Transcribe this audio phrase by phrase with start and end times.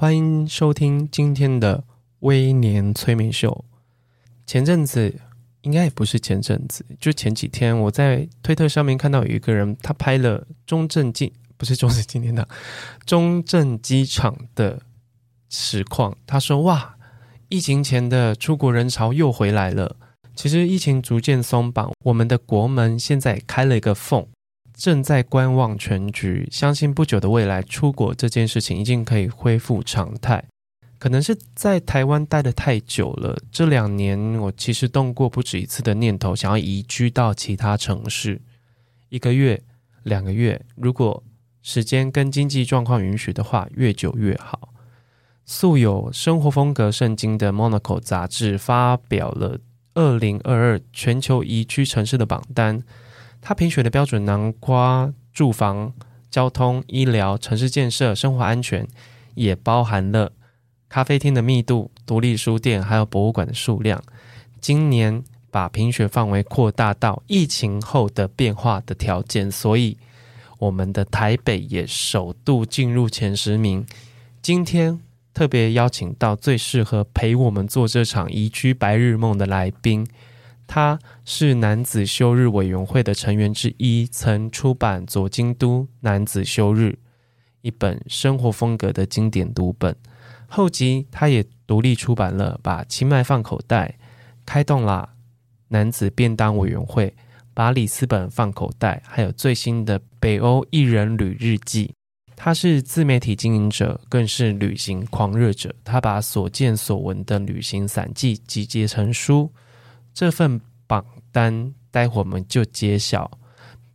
[0.00, 1.84] 欢迎收听今天的
[2.20, 3.66] 微年催眠秀。
[4.46, 5.14] 前阵子，
[5.60, 12.48] 应该也不是前阵子，就前几天，我在推特上面看到有一个人，他拍了中正纪，不是中正纪念堂，
[13.04, 14.80] 中正机场的
[15.50, 16.16] 实况。
[16.26, 16.96] 他说：“哇。”
[17.50, 19.96] 疫情前的出国人潮又回来了。
[20.34, 24.26] 其实疫情逐渐松绑，我们的国门现在开了一个缝，
[24.80, 26.48] 正在观望全局。
[26.50, 30.42] 相信不久的未来，出国这件事情已经可以恢复常态。
[30.98, 38.40] 可能是在台湾待得太久了，这两年我其实动过不止一次的念头，想要移居到其他城市。
[39.10, 39.62] 一个月、
[40.02, 41.22] 两个月，如果
[41.60, 44.72] 时间跟经济状况允许的话，越久越好。
[45.44, 49.58] 素有生活风格圣经的 Monaco 杂志发表了
[49.92, 52.82] 二零二二全球宜居城市的榜单，
[53.40, 55.92] 它评选的标准囊括住房、
[56.30, 58.86] 交通、医疗、城市建设、生活安全，
[59.34, 60.32] 也包含了
[60.88, 64.02] 咖啡厅的密度、独立书店还有博物馆的数量。
[64.60, 69.96] 今年把评选范围扩大到疫情后的变化的条件，所以
[70.58, 73.86] 我们的台北也首度进入前十名。
[74.42, 75.00] 今天。
[75.32, 80.04] 特别邀请到最适合陪我们做这场宜居白日梦的来宾，
[80.72, 86.96] 他是男子休日委员会的成员之一，曾出版《左京都男子休日》
[87.62, 89.96] 一本生活风格的经典读本，
[90.46, 93.96] 后集他也独立出版了《把清迈放口袋》，
[94.46, 95.08] 开动啦
[95.66, 97.12] 男子便当委员会，
[97.52, 101.86] 把里斯本放口袋，还有最新的《北欧一人旅日记》。
[102.36, 105.74] 他是自媒体经营者，更是旅行狂热者。
[105.82, 109.50] 他把所见所闻的旅行散记集结成书。
[110.12, 113.30] 这份榜单，待会我们就揭晓。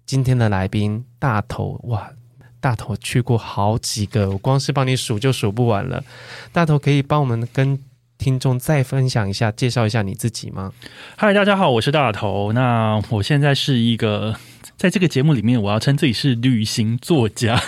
[0.05, 2.11] 今天的来宾大头，哇，
[2.59, 6.03] 大头去过好几个，我光是帮你数就数不完了。
[6.51, 7.79] 大头可以帮我们跟
[8.17, 10.71] 听众再分享一下，介绍一下你自己吗？
[11.15, 12.53] 嗨，大家好，我是大头。
[12.53, 14.35] 那我现在是一个，
[14.77, 17.61] 在这个节目里面，我要称自己是旅行作家。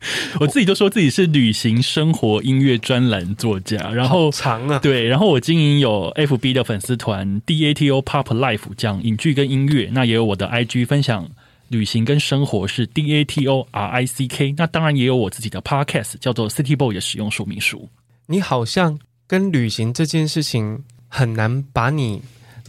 [0.40, 11.28] 我自己都说自己是旅行、生活、音乐专栏作家，然后长啊，对，然后我经营有 FB 的粉丝团 DATO Pop Life，讲影剧跟音乐，那也有我的 IG 分享
[11.68, 17.88] 旅行跟生活是 DATO RICK，那当然也有我自己的 Podcast 叫做 City Boy 的使用说明书。
[18.26, 22.22] 你好像跟旅行这件事情很难把你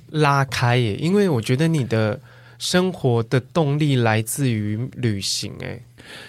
[0.09, 2.19] 拉开耶，因为我觉得你的
[2.59, 5.81] 生活的动力来自于旅行，诶。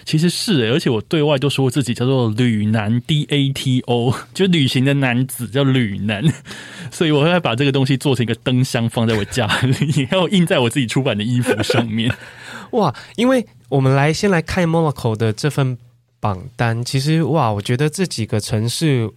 [0.05, 6.23] 其实是，而且我对外都说自己叫做旅男 D A T O， 就旅行的男子叫旅男，
[6.91, 12.13] 所以我会把这个东西做成一个灯箱放在我家里，然后印在我自己出版的衣服上面。
[12.71, 15.77] 哇，因为我们来先来看 Monaco 的这份
[16.19, 19.09] 榜单，其实哇，我觉得这几个城市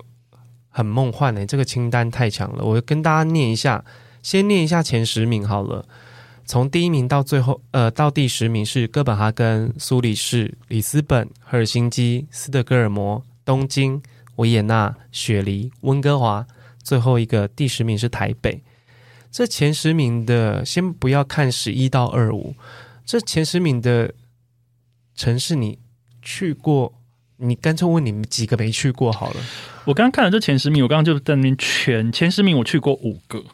[0.68, 3.84] 很梦幻诶，这个清单太强了，我跟大家念一下，
[4.22, 5.86] 先念一下前十名好了。
[6.46, 14.00] 从第一名到最后，呃，到第十名是哥本哈根、苏黎世、里斯本、赫尔辛基、斯德哥尔摩、东京、
[14.36, 16.46] 维也纳、雪梨、温哥华，
[16.84, 18.62] 最后一个第十名是台北。
[19.32, 22.54] 这前十名的，先不要看十一到二五，
[23.04, 24.14] 这前十名的
[25.16, 25.78] 城市你
[26.22, 26.92] 去过？
[27.38, 29.40] 你干脆问你们几个没去过好了。
[29.84, 33.44] 我刚刚看了这前十名，我刚刚就在那边圈前十名，我去过五个。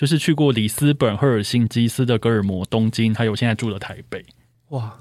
[0.00, 4.24] 就是去过里斯本、赫尔辛基、斯德哥尔摩、东京，还有现在住的台北。
[4.70, 4.98] 哇，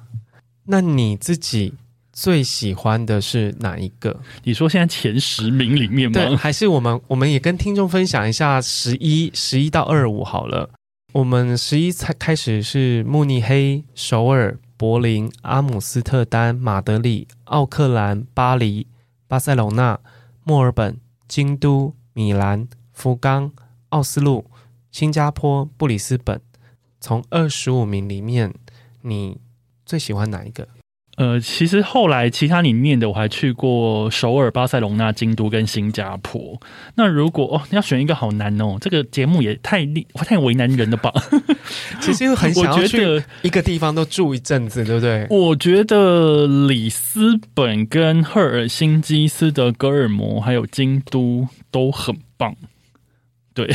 [0.66, 1.74] 那你自己
[2.12, 4.20] 最喜欢的是哪一个？
[4.44, 6.16] 你说现在前十名里面吗？
[6.16, 10.70] 对，还是我们我们也跟听众分享一下十一十一到二五好了。
[11.14, 18.85] 我们十一才开始是慕尼黑、首尔、柏林、阿姆斯特丹、马德里、奥克兰、巴黎、
[19.29, 19.97] 巴塞隆纳、
[20.44, 23.53] 墨尔本、京都、米兰、福冈、
[23.88, 24.44] 奥斯陆。
[24.91, 26.40] 新加坡、布里斯本，
[27.00, 28.53] 从二十五名里面，
[29.02, 29.38] 你
[29.86, 30.68] 最喜欢哪一个？
[31.18, 36.58] 呃，其实后来其他你念的，我还去过首尔、巴塞隆纳、京都跟新加坡。
[36.96, 41.12] 那如果哦，你要选一个，好难哦，这个节目也太厉，太为难人了吧？
[42.00, 45.28] 其实又很想要去一个地方都住一阵子，对不对？
[45.30, 52.56] 我觉得里斯本、跟赫尔辛基、斯德哥尔摩还有京都都很棒。
[53.53, 53.70] 对，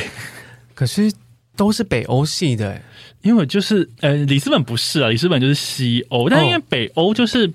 [0.74, 1.12] 可是
[1.56, 2.80] 都是北欧系的。
[3.22, 7.50] 因为就是呃，里斯本不是啊，里斯本就是西欧，但是因为北欧就是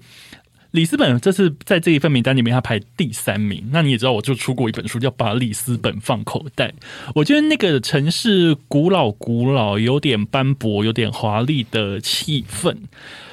[0.72, 3.64] 里斯本，这次在这一份名单里面，它排第三名。
[3.72, 6.68] 那你也知道，我就出过一本书叫《把里斯本放口袋》，
[7.14, 12.76] 我觉得那个城市古老古老，有点斑驳，有点华丽的气氛，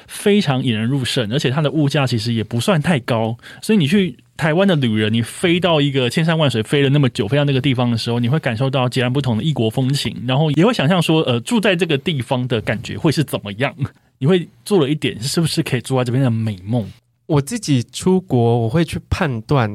[0.06, 4.16] 非常引人入胜，而且它的物价其实也不算太高，所以你去。
[4.36, 13.74] 台湾的旅人，你飞到一个千山万水，飞了那么久，飞到那个地方的时候，你会感受到截然不同的异国风情，然后也会想象说，呃，住在这个地方的感觉会是怎么样？
[14.20, 16.86] 你会做了一点，是不是可以住在这边的美梦？
[17.24, 19.74] 我自己出国，我会去判断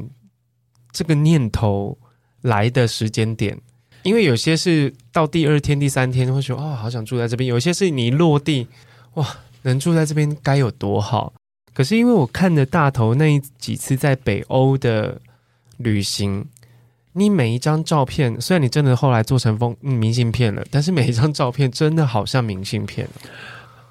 [0.91, 1.97] 这个念头
[2.43, 3.57] 来的时间点，
[4.03, 8.67] 因为有些是到第二天、第三天会说，哦，好想住在这边；有些是你落地，
[9.15, 9.27] 哇，
[9.63, 11.33] 能住在这边该有多好。
[11.73, 15.19] 可是因为我看着大头那几次在北欧的
[15.77, 16.45] 旅行，
[17.13, 23.07] 你每一张照片，虽然你真的后来做成封明信片了，但是每一张照片真的好像明信片。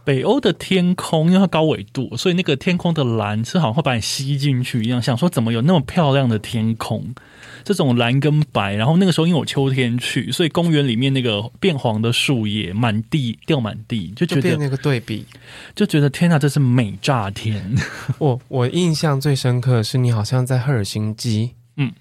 [0.05, 5.01] 北欧的天空，因为它高纬度，所以那个天空的蓝是好像会把你吸进去一样。
[5.01, 7.15] 想说怎么有那么漂亮的天空？
[7.63, 15.27] 这种蓝跟白，然后那个时候因为我秋天去，所以公园里面那个变黄的树叶满地掉满地，就觉得那个对比，
[15.75, 17.63] 就觉得天哪，这是美炸天！
[18.19, 21.93] 我我印象最深刻的是你好像在赫尔辛基，嗯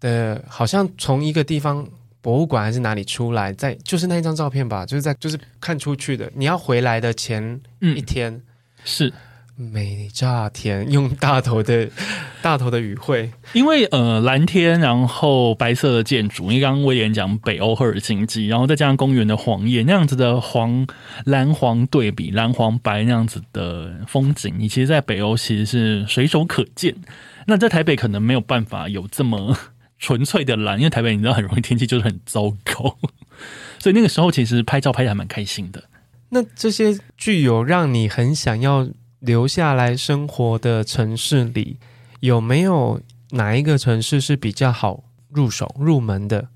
[0.00, 1.86] 的，好像从一个地方
[2.24, 8.42] 博物馆还是哪里出来，在就是那一张照片吧，就是在就是看出去的，你要回来的前一天、嗯、
[8.82, 9.12] 是。
[9.56, 11.88] 美炸天，用大头的
[12.42, 20.84] 大头的语汇，因为呃蓝天，然后白色的建筑，因为刚刚威廉讲北欧赫尔辛基，然后再加上公园的黄叶那样子的黄
[21.24, 26.92] 蓝黄对比，蓝黄白那样子的风景，你其实，在北欧其实是随手可见。
[27.46, 29.56] 那在台北可能没有办法有这么
[30.04, 32.96] 纯粹的蓝，因为台北你知道很容易天气就是很糟糕，
[33.80, 35.84] 所以那个时候其实拍照拍的还蛮开心的。
[36.28, 38.88] 那这些具有让你很想要。
[39.24, 41.78] 留下来生活的城市里，
[42.20, 46.48] 有没有哪一个城市是比较好入手入门的？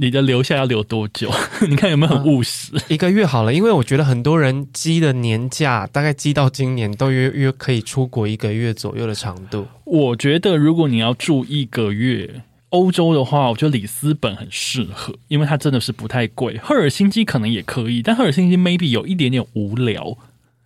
[0.00, 1.30] 你的留下要留多久？
[1.70, 2.76] 你看有没有很务实？
[2.76, 9.68] 啊，一个月好了，因为我觉得很多人积的年假，大概积到今年都约约可以出国一个月左右的长度。
[9.84, 16.58] 我觉得如果你要住一个月欧洲的话，我觉得里斯本很适合，因为它真的是不太贵。
[16.58, 20.16] 赫尔辛基可能也可以，但赫尔辛基 maybe 有一点点无聊。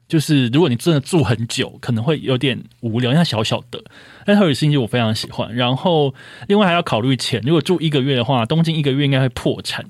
[0.08, 3.82] 就是如果你真的住很久，可能会有点无聊，因为它小小的。
[4.26, 5.54] 但赫尔辛基我非常喜欢。
[5.54, 6.12] 然后
[6.48, 9.86] 另外还要考虑钱，如果住一个月的话，东京一个月应该会破产，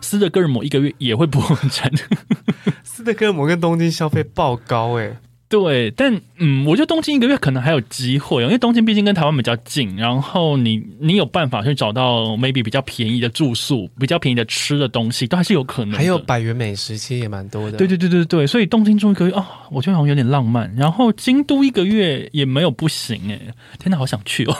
[0.00, 1.92] 斯德哥尔摩一个月也会破产。
[2.82, 5.16] 斯德哥尔摩跟东京消费爆高诶。
[5.52, 15.94] 对，但嗯，我觉得东京一个月可能还有机会，因为东京毕竟跟台湾比较近，然后你你有办法去找到 maybe 比较便宜的住宿，比较便宜的吃的东西，都还是有可能。
[15.94, 17.76] 还有百元美食，其实也蛮多的。
[17.76, 20.74] 对对对对对，所以东京住一个月啊、哦，我觉得好像有点浪漫。
[20.74, 23.38] 然后京都一个月也没有不行诶，
[23.78, 24.56] 天哪，好想去哦！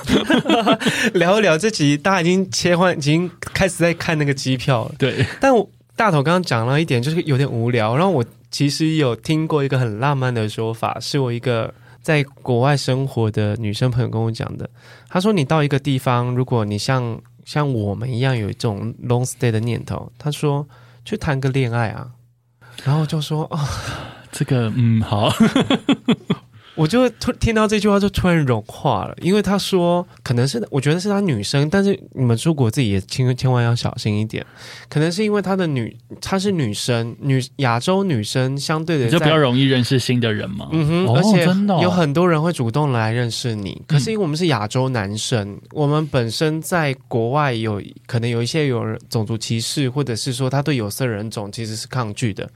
[1.15, 4.95] 聊一聊这集，大家已经切换，已经开始在看那个机票了。
[4.99, 5.67] 对，但我
[5.97, 8.25] 大头刚刚讲了一点，就是有点无聊，然后我。
[8.53, 11.73] 其实有听过一个很浪漫的说法，是我一个
[12.03, 14.69] 在国外生活的女生朋友跟我讲的。
[15.09, 20.69] 她说：“你到一个地方，如果你像像我们一样有一种 long stay 的念头，她说
[21.03, 22.11] 去谈个恋爱啊。”
[22.85, 23.59] 然后就说：“哦，
[24.31, 25.33] 这个嗯好。
[26.75, 34.45] ”我就突听到这句话就突然融化了，因为他说可能是我觉得是他女生，但是你们出国自己也千千万要小心一点，
[34.89, 41.45] 可能是因为他的女她是女生，女亚洲女生相对的就比较容易认识新的人嘛，嗯哼，哦、而且
[41.83, 52.49] 有很多人会主动来认识你，哦、可是因为我们是亚洲男生，嗯、我们本身在国外有可能有一些有种族歧视，或者是说他对有色人种其实是抗拒的。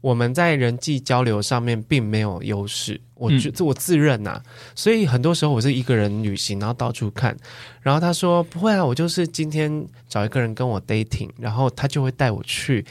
[0.00, 4.42] 我们在人际交流上面并没有优势，我觉这我自认呐、啊，
[4.74, 7.36] 所以很多时候我是一个人旅行，然后到处看。
[7.82, 12.84] 然后他说不会啊，我就是今天找一个人跟我 dating，然后他就会带我去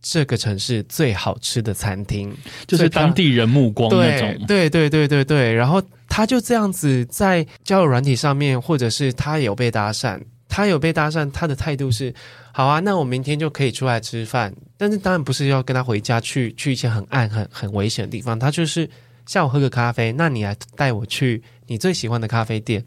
[0.00, 2.34] 这个城市最好吃的餐厅，
[2.66, 4.46] 就是当地人目光那种。
[4.46, 10.20] 对对对对对对，然后他就这样子在交友软体上面，或者是他有被搭讪。
[10.46, 12.14] 他有被搭讪，他的态度是
[12.56, 14.54] 好啊，那我明天就可以出来吃饭。
[14.76, 18.88] 但是当然不是要跟他回家去去一些很暗、很很危险的地方，他就是
[19.26, 22.84] 下午喝个咖啡，那你来带我去你最喜欢的咖啡店。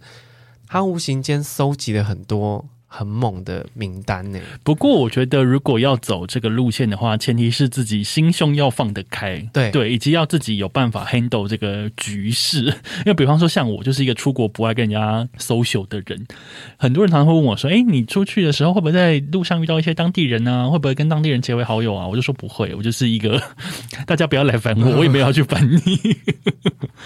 [0.67, 2.65] 他无形间搜集了很多。
[2.87, 4.39] 很猛的名单呢。
[4.63, 12.63] 不过我觉得，如果要走这个路线的话，前提是自己心胸要放得开，对对，以及要自己有办法 handle 这个局势。
[13.05, 16.25] 因为比方说，像我就是一个出国不爱跟人家 social 的人，
[16.77, 20.69] 很多人常常会问我说：“哎，你出去的时候会不会在路上遇到一些当地人呢？
[20.71, 23.41] 会不会跟当地人结为好友啊？”我就说不会，我就是一个
[24.07, 26.17] 大家不要来烦我，我也没有要去烦你。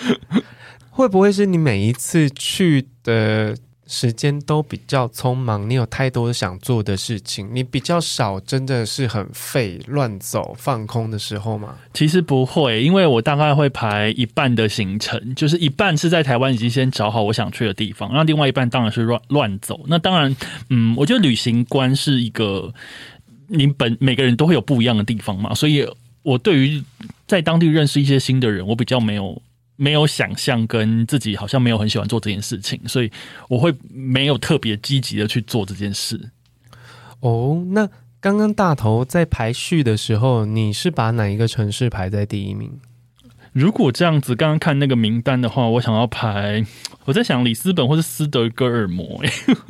[0.91, 3.55] 会不会是你每一次去的？
[3.93, 11.75] 时间都比较匆忙，你有太多想做的事情，你比较少真的是很废乱走放空的时候吗？
[11.93, 19.81] 其实不会，因为我大概会排一半的行程，就是一半是在台湾已经先找好我想去的地方，那另外一半当然是乱乱走。
[19.87, 20.33] 那当然，
[20.69, 22.73] 嗯，我觉得旅行观是一个
[23.47, 25.85] 你本每个人都会有不一样的地方嘛，所以
[26.23, 26.81] 我对于
[27.27, 29.41] 在当地认识一些新的人，我比较没有。
[29.81, 33.11] 没有想象跟自己好像没有很喜欢做这件事情，所以
[33.49, 36.29] 我会没有特别积极的去做这件事。
[37.21, 42.79] 哦，那刚刚大头在排序的时候，你是把哪一个城市排在第一名？
[43.53, 46.63] 如果这样子，刚刚看那个名单的话，我想要排，
[47.05, 49.19] 我在想里斯本或是斯德哥尔摩。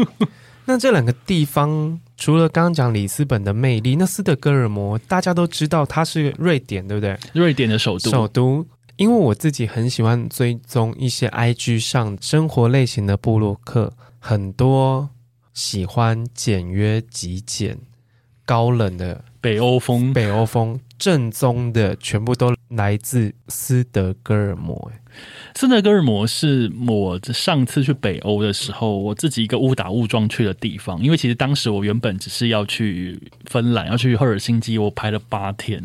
[0.65, 7.17] 那这两个地方，除了刚刚讲里斯本的魅力，那斯德哥尔摩大家都知道它是瑞典，对不对？
[7.33, 8.67] 瑞典的首都，首都。
[9.01, 15.09] 因为我自己很喜欢追踪一些 IG 上生活类型的部落客，很多
[15.55, 17.79] 喜欢简约极简、
[18.45, 24.91] 高冷的北欧风，北欧风正宗的，全部都来自斯德哥尔摩。
[25.55, 31.01] 斯德哥尔摩是我上次去北欧的时候，我自己一个误打误撞去的地方。
[31.03, 35.83] 因为其实当时我原本只是要去芬兰，要去赫尔辛基，我排了八天。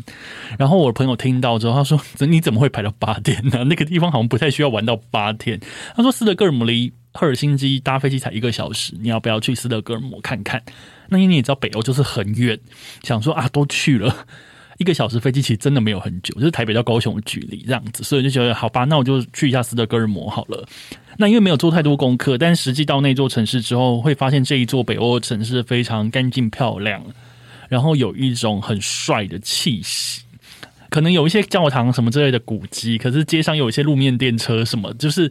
[0.58, 3.64] 然后我朋友听到之后，他说：“你怎么会排到八天呢？
[3.64, 5.58] 那个地方好像不太需要玩到八天。”
[5.96, 10.62] 他说：“斯德哥尔摩离赫尔辛基搭飞机才一个小时，你要不要去斯德哥尔摩看看？”
[11.08, 12.58] 那因为你知道北欧就是很远，
[13.02, 14.26] 想说啊，都去了。
[14.78, 20.68] 一个小时飞机其实真的没有很久，就是台北到高雄的距离这样子，所以就觉得好吧，那我就去一下斯德哥尔摩好了。
[21.16, 27.02] 那因为没有做太多功课，但实际到那座城市之后，会发现这一座北欧城市非常干净漂亮，
[27.70, 30.22] 然后有一种很帅的气息。
[30.90, 35.30] 可能有一些教堂什么之类的古迹，可是街上有一些路面电车什么，就是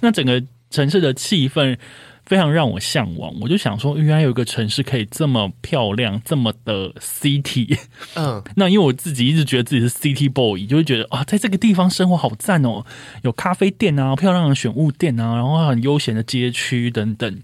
[0.00, 1.76] 那整个城市的气氛。
[2.24, 7.76] 非常让我向往，我就想说，原来有一个城市可以这么漂亮，这么的 city。
[8.14, 12.86] 嗯， 那因为我自己一直觉得自己是 city boy，就会觉得啊，在这个地方生活好赞哦，
[13.22, 17.42] 有咖啡店啊，漂亮的选物店啊，然后很悠闲的街区等等，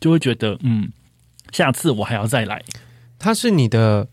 [0.00, 0.92] 就会觉得嗯，
[1.50, 2.62] 下次我还要再来。
[3.18, 4.06] 它是你的，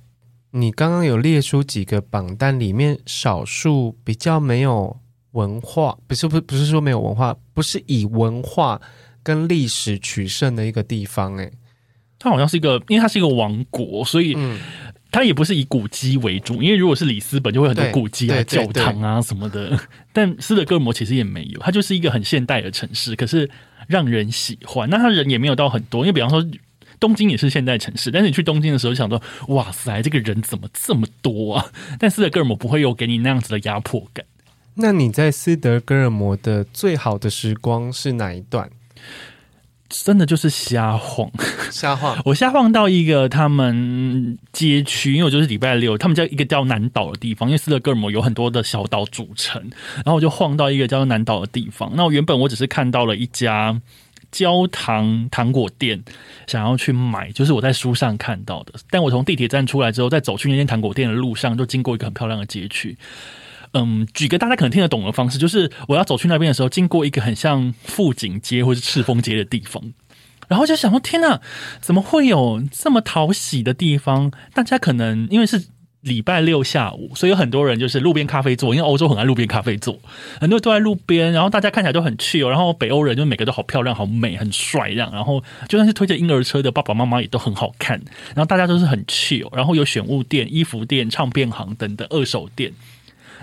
[0.51, 4.99] 你刚刚有列出几个榜单里面少数比较没有
[5.31, 8.81] 文化，不是不不是说没有文化，不是以文化。
[9.21, 11.51] 跟历史取胜的一个地方，欸，哎，
[12.17, 14.35] 它好像是一个，因为它是一个王国，所以
[15.11, 16.63] 它也不是以古迹为主。
[16.63, 19.77] 因为如果是里斯本，就会很多古迹啊、教堂啊什么的。
[20.13, 23.47] 但斯德哥尔摩其实也没有，它就是一个很现代的城市，可是
[23.87, 24.89] 让人喜欢。
[24.89, 26.43] 那它人也没有到很多，因为比方说
[26.97, 31.65] 东京也是现代城市，但是你去东京的时候，想说哇塞，这个人怎么这么多啊？
[31.99, 34.25] 但斯德哥尔摩不会有给你那样子的压迫感。
[34.75, 38.69] 那你在斯德哥尔摩的最好的时光是哪一段？
[39.89, 41.31] 真的就是瞎晃，
[41.71, 42.15] 瞎晃。
[42.23, 49.59] 我瞎晃到一个他们街区，因为我就是礼拜六，他们叫一个叫南岛的地方，因为斯德哥尔摩有很多的小岛组成，
[49.95, 51.91] 然后我就晃到一个叫做南岛的地方。
[51.95, 53.81] 那我原本我只是看到了一家
[54.31, 56.03] 焦糖糖果店，
[56.45, 58.73] 想要去买，就是我在书上看到的。
[58.91, 62.95] 但我从地铁站出来之后，在走去那间糖果店的路上，就经过一个很漂亮的街区。
[63.73, 69.83] 嗯，举个大家可能听得懂的方式，就是我要走去那边的时候，经过一个很像富锦街或是赤峰街的地方，
[70.47, 71.39] 然后就想说：天哪，
[71.79, 74.31] 怎么会有这么讨喜的地方？
[74.53, 75.65] 大家可能因为是
[76.01, 79.99] 礼拜六下午，所以有很多人就是路边咖啡座，因为欧洲很爱路边咖啡座，
[80.39, 88.01] 很多人都在路边，然后大家看起来都很去哦然后北欧人就每个都好漂亮、好美、很帅这样，然后就算是推着婴儿车的爸爸妈妈也都很好看，
[88.33, 92.71] 然后大家都是很去哦然后有选物店、衣服店、唱片行等等二手店。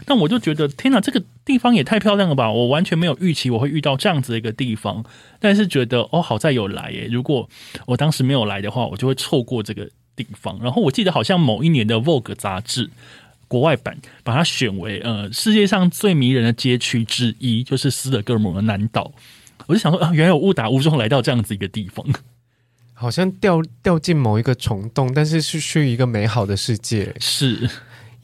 [0.05, 2.51] 但我就觉得，天哪，这个地方也太漂亮了吧！
[2.51, 5.05] 我完全没有预期我会遇到这样子的一个地方，
[5.41, 7.09] 但是觉得哦，好在有来耶。
[7.11, 7.49] 如果
[7.87, 10.59] 我当时没有来的话，我就会错过这个地方。
[10.63, 12.91] 然后我记得好像某一年的 Vogue 杂志
[13.49, 19.13] 国外版把它选为呃世界上最迷人的街区之一，就是斯德哥尔摩的南岛。
[19.67, 22.07] 我就想说啊，原来我误打误撞来到这样子一个地方，
[22.93, 27.15] 好像掉掉进某一个虫洞，但是是去一个美好的世界。
[27.19, 27.69] 是。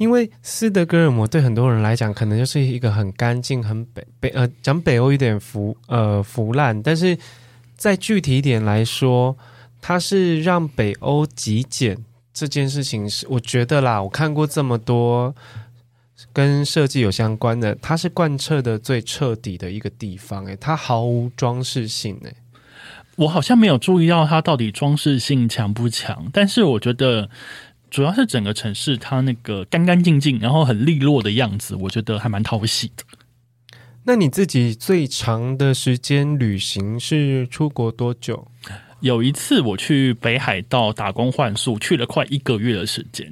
[0.03, 7.17] 因为斯德哥尔摩对很多人来讲，可能就是一个很干净、很北北呃，讲北欧有点腐呃腐烂，但是
[7.77, 9.37] 再具体一点来说，
[9.81, 11.97] 它是让北欧极简
[12.35, 15.33] 这件事情是，我觉得啦，我看过这么多
[16.33, 22.35] 跟设计有相关的，它是贯彻的最彻底的一个地方，诶，它毫无装饰性，诶。
[23.17, 27.31] 我好像没有注意到它到底装饰性强不强，但是我觉得
[27.93, 33.05] 主要是整个城市它那个干干净净，然后很利落的样子，我觉得还蛮讨喜的。
[34.05, 38.49] 那你自己最长的时间旅行是出国多久？
[39.01, 43.31] 有一次我去北海道打工换宿，去了快一个月的时间，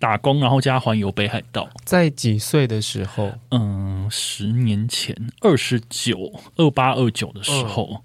[0.00, 1.70] 打工然后加环游北海道。
[1.84, 3.32] 在几岁的时候？
[3.52, 7.88] 嗯，十年前，二十九、二八、二九的时候。
[7.92, 8.02] 嗯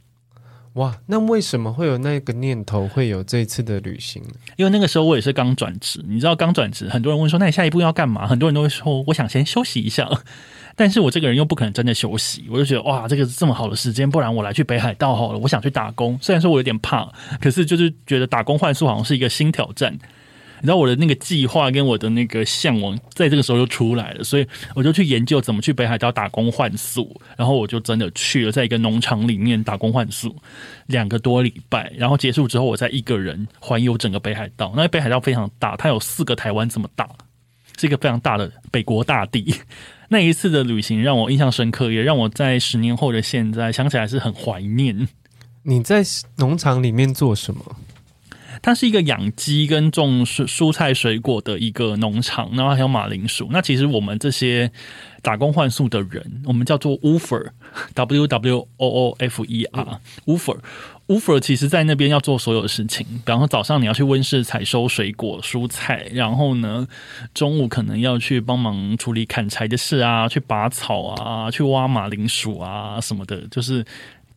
[0.77, 4.29] 哇，那为什么会有那个念头，会有这次的旅行呢？
[4.57, 8.27] 因为那个时候我也是刚转职，你知道刚转职，很多人问说，那你下一步要干嘛？
[8.27, 10.07] 很多人都会说，我想先休息一下。
[10.75, 15.39] 但是我这个人又不可能真的休息，我就觉得哇，这个这么好的时间，不然我来去北海道好了。
[15.39, 19.98] 我想去打工，虽然说我有点怕，可是就是觉得打工换宿好像是一个新挑战。
[20.60, 30.36] 你知道我的那个计划跟我的那个向往，在这个时候就出来了，所以我就去研究怎么去北海道打工换宿，然后我就真的去了，在一个农场里面打工换宿
[30.88, 34.74] 两个多礼拜，然后结束之后，我再一个人环游整个北海道。
[34.76, 37.08] 那北海道非常大，它有四个台湾这么大，
[37.78, 39.54] 是一个非常大的北国大地。
[40.10, 45.08] 那一次的旅行让我印象深刻，也让我在十年后的现在想起来是很怀念。
[45.64, 46.02] 你在
[46.38, 47.76] 农场里面做什么？
[48.62, 53.48] 它是一个养鸡跟种蔬蔬菜水果的一个农场，然后还有马铃薯。
[53.52, 54.72] 那其实我们这些
[55.22, 63.06] 打工换宿的人，我们叫做 woofer，W W O O F E R，woofer，woofer 其实在那边要做所有的事情。
[63.08, 66.88] 比方说早上你要去温室采收水果蔬菜，然后呢
[67.34, 73.86] 中午可能要去帮忙处理砍柴的事啊，去拔草啊，去挖马铃薯啊什么的，就是。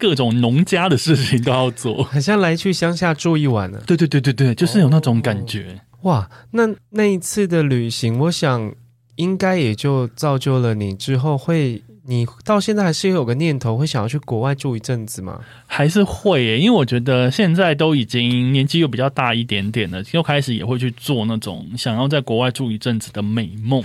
[0.00, 3.84] 各种农家的事情都要做，很像来去乡下住一晚呢、啊。
[3.86, 5.78] 对对对对对，就是有那种感觉。
[6.00, 8.74] 哦、哇，那那一次的旅行，我想
[9.16, 15.38] 应该也就造就了你之后会，你到现在还是有个念头，会想要去国外住一阵子吗？
[15.66, 23.84] 还是会耶，因为我觉得现在都已经年纪又比较大一点点了，又开始也会去做那种想要在国外住一阵子的美梦，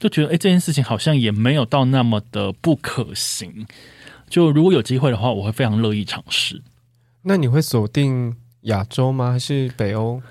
[0.00, 3.64] 就觉得哎，这件事情好像也没有到那么的不可行。
[4.28, 6.62] 就如果有机会的话，我会非常乐意尝试。
[7.22, 9.32] 那你会锁定亚洲吗？
[9.32, 10.22] 还是北欧？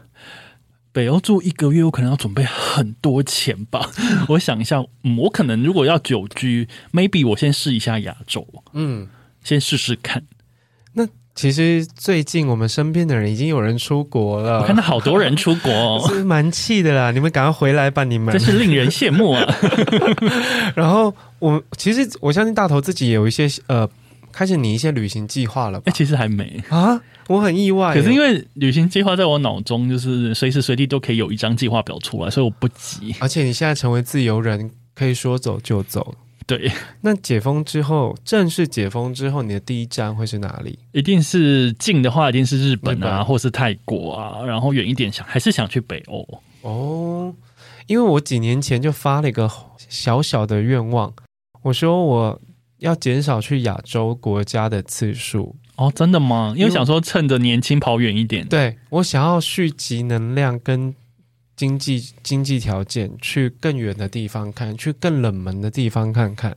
[0.91, 3.89] 北欧住一个月，我可能要准备很多钱吧。
[4.29, 9.09] 我想一下，嗯，我可能如果要久居，maybe 我先试一下亚洲，嗯，
[9.43, 10.23] 先试试看。
[11.35, 17.11] 那其实最近我们身边的人已经有人出国了，我看到好多人出国哦， 是蛮气的啦。
[17.11, 19.45] 你们赶快回来吧，你们真是令人羡慕啊。
[20.75, 21.13] 然后。
[21.39, 23.87] 我其实我相信大头自己也有一些呃，
[24.31, 25.83] 开始拟一些旅行计划了吧？
[25.85, 27.93] 哎、欸，其实还没啊，我很意外。
[27.93, 33.13] 可是因为旅行计划在我脑中，就是随时随地都可以有一张计划表出来，所以我不急。
[33.19, 36.15] 而且你现在成为自由人，可以说走就走。
[36.47, 40.77] 对，那解封之后，正式解封之后，你的第一站会是哪里？
[40.91, 44.45] 一定是近的话，一定是日本啊，本或是泰国啊。
[44.45, 47.33] 然后远一点想，还是想去北欧哦。
[47.87, 49.49] 因为我几年前就发了一个
[49.89, 51.13] 小小的愿望。
[51.63, 52.41] 我说我
[52.77, 56.53] 要减少去亚洲国家的次数哦，真的吗？
[56.55, 58.47] 因为想说趁着年轻跑远一点。
[58.47, 60.93] 对，我想要蓄积能量跟
[61.55, 66.55] 经济经济条件，去更远的地方看，去更冷门的地方看看。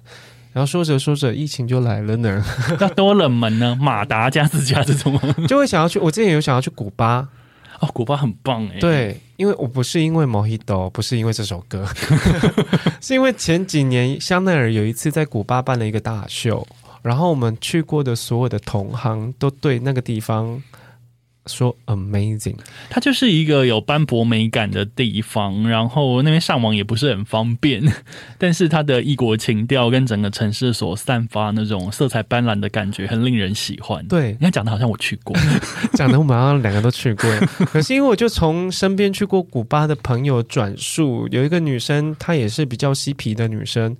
[0.52, 2.44] 然后说着说着，疫情就来了呢。
[2.80, 3.76] 那多冷门呢？
[3.80, 5.98] 马达加斯加这种，就会想要去。
[5.98, 7.28] 我之前有想要去古巴。
[7.80, 8.80] 哦，古巴很棒哎！
[8.80, 11.86] 对，因为我不是因为 Mojito，不是因为这首歌，
[13.00, 16.66] 是因为前几年香奈儿有一次在古巴办了一个大秀，
[17.02, 20.60] 然后我们去过的所有的同行都对那个地方。
[21.48, 22.56] 说 amazing，
[22.90, 27.82] 它就是一个有斑驳美感的地方，然后那边上网也不是很方便，
[28.38, 34.06] 但是它的异国情调跟整个城市所散发那种色彩斑斓的感觉，很令人喜欢。
[34.06, 35.34] 对，你看讲的好像我去过，
[35.94, 37.30] 讲的我们好像两个都去过。
[37.66, 43.96] 可是因为我就从身边去过古巴的朋友转述，有一个女生，她也是比较嬉皮的女生，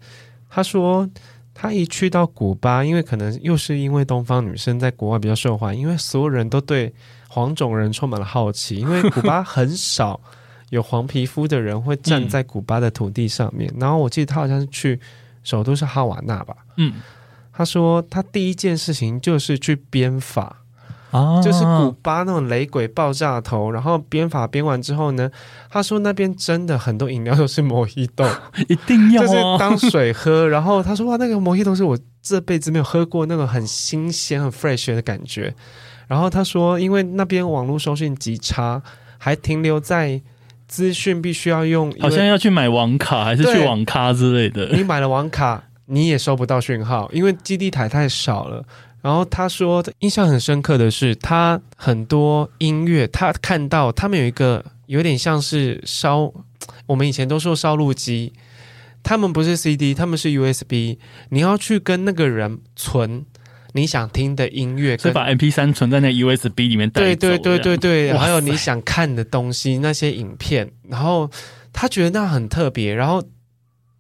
[0.51, 1.09] 她说
[1.55, 6.93] 她一去到古巴，因为可能又是因为东方女生在国外比较受欢迎，因为所有人都对。
[7.39, 10.21] 黄种人充满了好奇， 因为古巴很少
[10.71, 13.71] 有黄皮肤的人会站在古巴的土地上面。
[13.75, 15.01] 嗯、然后我记得他好像是去
[15.45, 16.57] 首都是哈瓦那吧。
[16.77, 16.95] 嗯，
[17.53, 20.63] 他说他第一件事情就是去编法，
[21.11, 25.31] 啊，就是古巴那种雷鬼爆炸头，然后编法编完之后呢，
[25.71, 28.27] 他说那边真的很多饮料都是摩希豆，
[28.69, 30.47] 一定要、啊、就是当水喝。
[30.49, 35.55] 然后他说哇，那个摩希豆是我这辈子没有喝过那个很新鲜、很 fresh 的感觉。
[36.09, 38.83] 然后他说，因为那边网络收讯极差，
[39.19, 40.21] 还停留在
[40.67, 44.75] 资讯必须要用，好像要去买网卡还是去网咖之类的。
[44.77, 48.65] 你买了网卡，你也收不到讯号，因为基地台太少了。
[49.01, 56.33] 然后他说，印象很深刻的是，他很多音乐，他看到他们有一个有点像是烧，
[56.85, 58.33] 我们以前都说烧录机，
[59.03, 63.25] 他们不是 CD，他们是 USB，你要去跟那个人存
[63.73, 67.29] 你想听的音乐，是把 MP 三存在那 USB 里面带走。
[67.29, 71.31] 对对对对对，还有你想看的东西，那些影片，然后
[71.73, 73.23] 他觉得那很特别，然后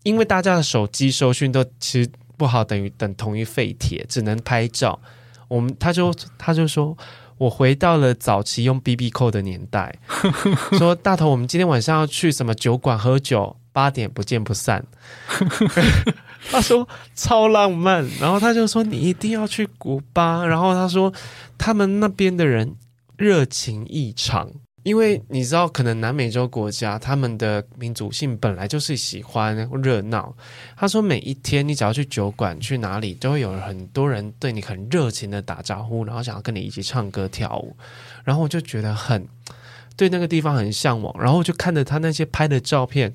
[0.02, 2.10] 因为大家的手机收讯都其实。
[2.38, 5.00] 不好，等于等同于废铁，只能拍照。
[5.48, 6.96] 我们他就他就说，
[7.36, 9.92] 我回到了早期用 BB 扣的年代。
[10.78, 14.86] 说大头，我们今天晚上要去什么酒馆喝酒，八点不见不散。
[16.50, 21.12] 他说超浪漫，然后他就说你一定要去古巴，然后他说
[21.56, 22.74] 他们那边的人
[23.16, 24.50] 热情异常。
[24.84, 30.34] 因为你知道，可能南美洲国家他们的民族性本来就是喜欢热闹。
[30.76, 37.76] 他说，每一天你只要去酒馆去哪里，都会有很多人对你很热情的打招呼，然后想要跟你一起唱歌跳舞。
[38.24, 39.28] 然后我就觉得很
[39.94, 43.14] 对那个地方很向往，然后就看着他那些拍的照片。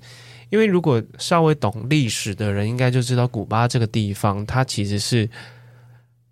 [0.54, 5.28] 因为如果稍微懂历史的人，应该就知道古巴这个地方，它其实是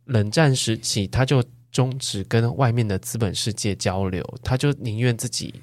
[0.05, 1.43] 冷战时期，它就。
[1.71, 5.55] 终止跟外面的资本世界交流，它就宁愿自己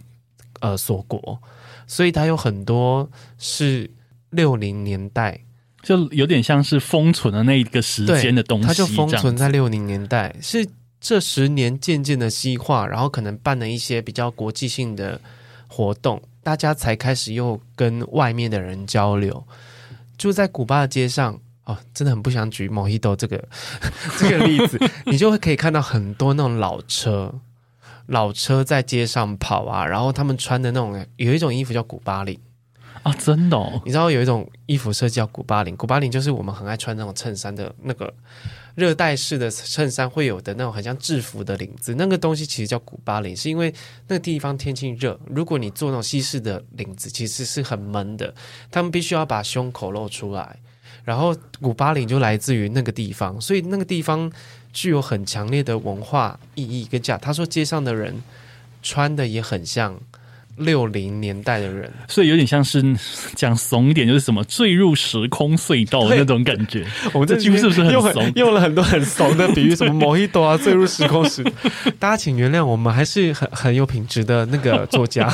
[0.61, 1.39] 呃锁国，
[1.87, 3.91] 所以它有很多是
[4.31, 5.39] 六零年代，
[5.83, 10.67] 就有点像是封存的那一个时间的东西，它就封存在六零年代，是
[10.99, 15.21] 这十年渐渐的西化，然后可能办了一些比较国际性的
[15.67, 16.19] 活动，
[16.49, 19.45] 大家才开始又跟外面的人交流，
[20.17, 21.39] 就在古巴的街上。
[21.65, 23.37] 哦，真的很不想举莫希多这个
[24.17, 27.35] 这个例子，你就会可以看到很多那种老车，
[28.07, 32.41] 老车在街上跑啊，然后他们穿的那种有一种衣服叫古巴领。
[33.03, 38.15] 啊，真的哦，你知道有一种衣服设计叫古巴领，古巴领就是我们很爱穿那种衬衫的那个
[38.79, 43.75] 热带式的衬衫会有的那种很像制服的领子，那个东西其实叫古巴领，是因为
[44.07, 48.33] 那个地方天气热，如果你做那种西式的领子，其实是很闷的，
[48.71, 50.57] 他们必须要把胸口露出来。
[51.05, 54.31] 然后古巴领就来自于那个地方，所以那个地方
[54.73, 57.19] 具有很强烈的文化意义跟价。
[57.19, 58.23] 他说街上的人
[58.81, 59.99] 穿的也很像
[60.59, 62.83] 六零年代的人，所以有点像是
[63.35, 66.87] 讲怂一点，就是什么坠入时空隧道的那种感觉。
[67.13, 68.33] 我们这句是不是很怂？
[68.35, 71.43] 用，了很多很怂的比喻，什么某一朵啊，坠入时空时。
[71.99, 75.33] 大家请原谅，我们还是很很有品质的那个作家。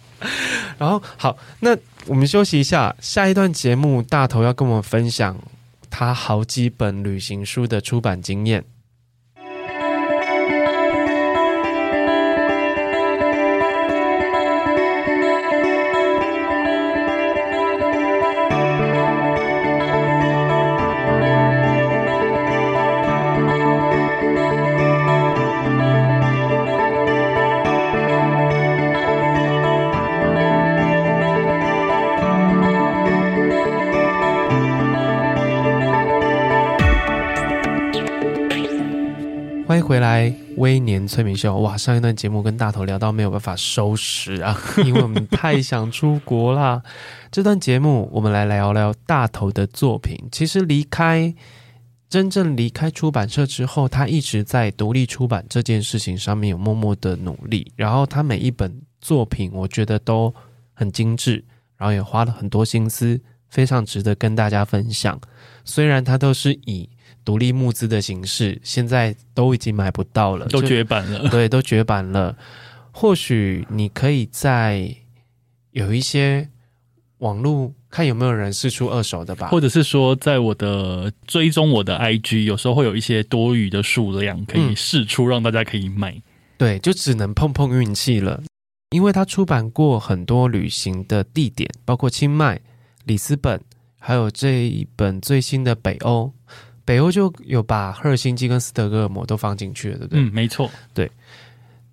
[0.78, 1.76] 然后好，那。
[2.06, 5.38] 我们休息一下，下一段节目大头要跟我们分享
[5.88, 8.64] 他好几本旅行书的出版经验。
[39.92, 41.54] 回来，微年催眠秀。
[41.58, 46.82] 哇，上一段节目跟大头聊到没有办法收拾啊， 因为我们太想出国啦。
[47.30, 50.18] 这段节目我们来聊聊大头的作品。
[50.32, 51.34] 其实离开
[52.08, 57.70] 真正离开出版社之后，他一直在独立出版这件事情上面有默默的努力。
[57.76, 60.34] 然后他每一本作品，我觉得都
[60.72, 61.44] 很精致，
[61.76, 65.20] 然后也花了很多心思，非常值得跟大家分享。
[65.66, 66.88] 虽然他都是以
[67.24, 71.28] 独立募资的形式，现在都已经买不到了，都绝版了。
[71.30, 72.36] 对，都绝版了。
[72.90, 74.94] 或许你可以在
[75.70, 76.48] 有一些
[77.18, 86.12] 网络看有没有人试出二手的吧，或者是说，在我的追踪我的 IG，有时候会有一些多余的数量可以试出，让大家可以买。
[86.12, 86.22] 嗯。
[86.58, 88.42] 对，就只能碰碰运气了，
[88.90, 92.60] 因为他出版过很多旅行的地点，包括清迈、
[93.04, 93.60] 里斯本，
[93.98, 96.32] 还有这一本最新的北欧。
[96.92, 100.20] 北欧就有把赫尔辛基跟斯德哥尔摩都放进去了，对不对？
[100.20, 100.70] 嗯，没错。
[100.92, 101.10] 对，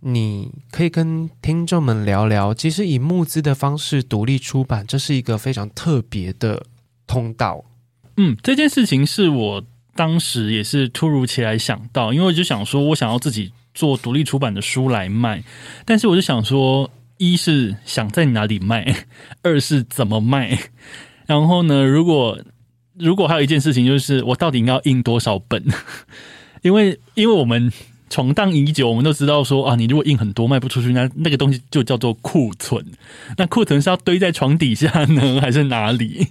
[0.01, 6.61] 你可以跟听众们聊聊，其实以募资的方式独立出版，这是一个非常特别的
[7.07, 7.63] 通道。
[8.17, 9.63] 嗯，这件事情是我
[9.95, 15.41] 当时也是突如其来想到，因为我就想说我想要自己做独立出版的书来卖，
[15.85, 19.05] 但是我就想说，一是想在哪里卖，
[19.43, 20.59] 二是怎么卖，
[21.25, 22.37] 然后呢，如果
[22.99, 25.63] 如果还有一件事情就是我到底应该要印多少本，
[26.61, 27.71] 因为因为我们。
[28.11, 32.83] 闯荡已久，我们都知道说啊，你如果印很多卖不出去，那那个东西就叫做库存。
[33.37, 36.29] 那库存是要堆在床底下呢， 还是哪里？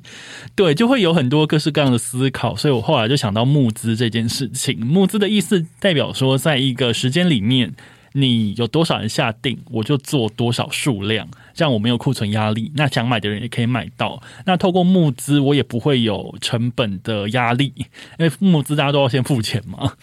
[0.57, 2.57] 对，就会有很多各式各样的思考。
[2.57, 4.85] 所以我后来就想到募资这件事情。
[4.85, 7.72] 募资的意思代表说，在一个时间里面，
[8.14, 11.28] 你有多少人下定，我就做多少数量，
[11.59, 12.71] 这样我没有库存压力。
[12.77, 14.23] 那想买的人也可以买到。
[14.47, 17.73] 那透过募资，我也不会有成本的压力，
[18.21, 19.94] 因为募资大家都要先付钱嘛。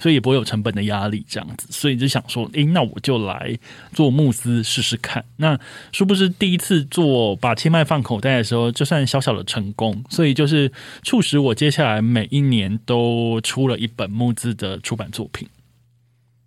[0.00, 3.56] 所以也不会有成本的压力，这样子，所以就想说，诶，那我就来
[3.94, 5.24] 做募资试试看。
[5.36, 5.58] 那
[5.92, 10.70] 殊不知第一次做把切麦放口袋的时候，就算小小的成功，所以就是
[11.04, 15.48] 促使我接下来每一年都出了一本募资的出版作品。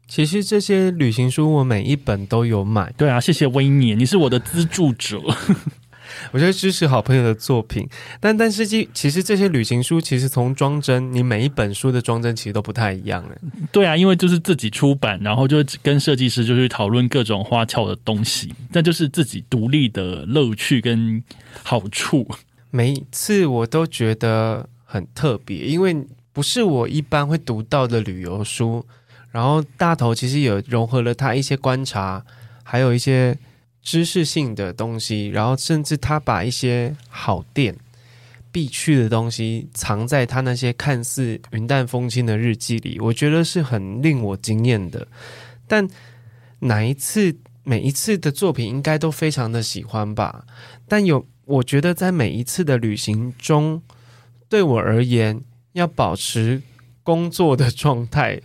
[0.07, 2.91] 其实这些旅行书我每一本都有买。
[2.97, 5.21] 对啊，谢谢威年，你是我的资助者。
[6.31, 7.87] 我觉得支持好朋友的作品，
[8.19, 13.37] 但但是其其实这些旅行书其实从装帧，你每一本书的装帧其实都不太一样哎。
[13.71, 21.21] 对啊，因为就是自己出版，然后就跟设计师就去讨论各种花俏的东西，那就是自己独立的乐趣跟
[21.61, 22.27] 好处。
[22.71, 25.95] 每一次我都觉得很特别，因为
[26.31, 28.85] 不是我一般会读到的旅游书，
[29.37, 32.25] 然后大头其实也融合了他一些观察，
[32.63, 33.37] 还有一些。
[33.89, 37.73] 知识性的东西，然后甚至他把一些好店
[38.51, 45.07] 必去的东西藏在他那些看似云淡风轻的日记里，我觉得是很令我惊艳的。
[45.69, 45.87] 但
[46.59, 50.43] 哪一次每一次的作品应该都非常的喜欢吧？
[50.85, 53.81] 但有我觉得在每一次的旅行中，
[54.49, 55.39] 对我而言
[55.71, 56.61] 要保持
[57.03, 58.41] 工作的状态。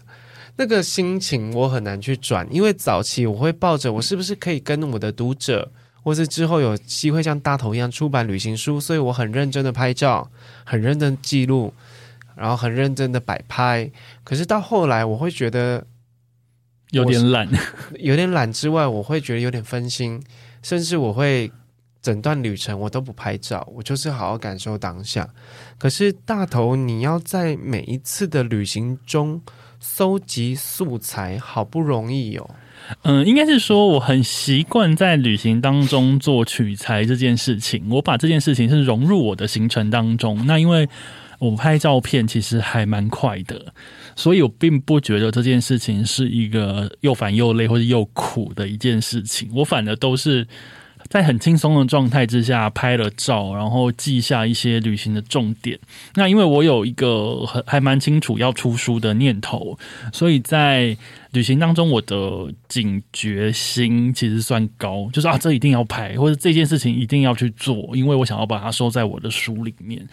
[0.57, 10.31] 那个心情我很难去转，因为早期我会抱着我是不是可以跟我的读者，或是之后有机会像大头一样出版旅行书，所以我很认真的拍照，
[10.65, 11.73] 很认真记录，
[12.37, 13.91] 然后很认真的摆拍。
[14.23, 15.87] 可是到后来，我会觉得
[16.91, 17.49] 有点懒，
[17.99, 20.23] 有点懒之外，我会觉得有点分心，
[20.63, 21.51] 甚至我会
[22.03, 25.27] 整段旅程我都不拍照，我就是好好感受当下。
[25.79, 29.41] 可是大头，你要在每一次的旅行中。
[29.85, 32.51] 搜集素材好不容易哦，
[33.03, 40.47] 嗯，应该是说我很习惯在旅行当中做取材这件事情，我把这件事情是融入我的行程当中。
[40.47, 40.89] 那因为
[41.41, 43.75] 我拍照片其实还蛮快的，
[44.15, 50.47] 所以我并不觉得这件事情是一个又烦又累或者又苦的一件事情，我反而都是。
[51.13, 55.79] 在很轻松的状态之下拍了照，然后记下一些旅行的重点。
[56.15, 59.79] 那因为我有一个很还蛮清楚要出书的念头，
[60.11, 60.97] 所以在
[61.33, 70.09] 旅行当中我的警觉心其实算高，就是啊，这一定要拍，或者这件事情一定要去做，因为我想要把它收在我的书里面。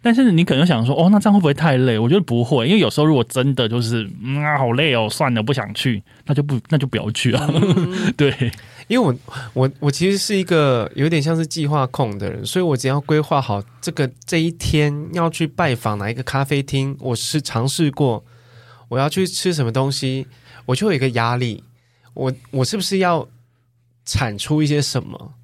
[0.00, 1.98] 但是你可能想说，哦，那这样会不会太累？
[1.98, 7.50] 我觉得不会，因为有时候如果真的就是嗯啊，好累哦，算了，不想去，那就不那就不要去啊。
[7.52, 8.32] 嗯、对，
[8.88, 9.14] 因为我
[9.52, 18.24] 我我其实是一个有点像是计划控的人，所以我只要规划好这个这一天要去拜访哪一个咖啡厅，我是尝试过
[18.88, 20.26] 我要去吃什么东西，
[20.66, 21.62] 我就有一个压力，
[22.14, 23.28] 我我是不是要
[24.04, 25.34] 产出一些什么？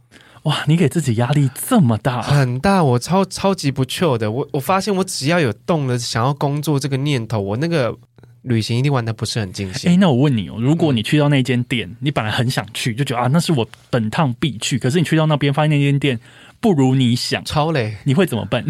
[0.45, 2.21] 哇，你给自己压力这么大？
[2.21, 4.31] 很大，我超超级不 chill 的。
[4.31, 7.97] 我我发现，我只要有动了想要工作这个念头，我那个
[8.45, 9.91] 旅行一定玩的不是很尽兴。
[9.91, 16.19] 哎，那我问你哦，如果你去到那间店，嗯、你本来很想去，就觉得啊，那是我本趟必去，可是你去到那边发现那间店
[16.61, 18.65] 不如你想，超累，你会怎么办？